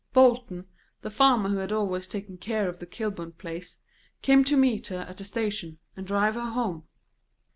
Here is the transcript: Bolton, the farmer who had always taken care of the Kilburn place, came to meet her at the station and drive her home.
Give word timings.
Bolton, 0.13 0.65
the 1.03 1.11
farmer 1.11 1.49
who 1.49 1.57
had 1.57 1.71
always 1.71 2.07
taken 2.07 2.39
care 2.39 2.67
of 2.67 2.79
the 2.79 2.87
Kilburn 2.87 3.33
place, 3.33 3.77
came 4.23 4.43
to 4.45 4.57
meet 4.57 4.87
her 4.87 5.01
at 5.07 5.17
the 5.17 5.23
station 5.23 5.77
and 5.95 6.07
drive 6.07 6.33
her 6.33 6.49
home. 6.49 6.87